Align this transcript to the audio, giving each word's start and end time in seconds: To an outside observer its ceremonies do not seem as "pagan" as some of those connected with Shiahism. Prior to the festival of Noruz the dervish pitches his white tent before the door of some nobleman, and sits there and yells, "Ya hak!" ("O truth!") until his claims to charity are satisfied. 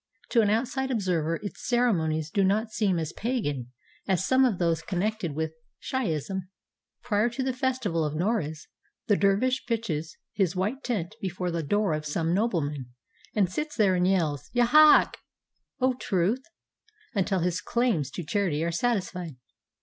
To 0.29 0.41
an 0.41 0.49
outside 0.49 0.89
observer 0.89 1.35
its 1.43 1.67
ceremonies 1.67 2.31
do 2.31 2.43
not 2.43 2.71
seem 2.71 2.97
as 2.97 3.13
"pagan" 3.13 3.71
as 4.07 4.25
some 4.25 4.45
of 4.45 4.57
those 4.57 4.81
connected 4.81 5.33
with 5.35 5.53
Shiahism. 5.79 6.49
Prior 7.03 7.29
to 7.29 7.43
the 7.43 7.53
festival 7.53 8.03
of 8.03 8.15
Noruz 8.15 8.67
the 9.05 9.15
dervish 9.15 9.63
pitches 9.67 10.17
his 10.33 10.55
white 10.55 10.83
tent 10.83 11.13
before 11.21 11.51
the 11.51 11.61
door 11.61 11.93
of 11.93 12.07
some 12.07 12.33
nobleman, 12.33 12.87
and 13.35 13.47
sits 13.47 13.75
there 13.75 13.93
and 13.93 14.07
yells, 14.07 14.49
"Ya 14.53 14.65
hak!" 14.65 15.17
("O 15.79 15.93
truth!") 15.93 16.41
until 17.13 17.41
his 17.41 17.61
claims 17.61 18.09
to 18.09 18.23
charity 18.23 18.63
are 18.63 18.71
satisfied. 18.71 19.35